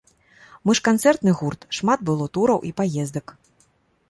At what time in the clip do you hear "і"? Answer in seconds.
2.71-2.73